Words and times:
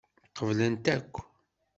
Qeblent 0.37 0.85
akk. 0.95 1.13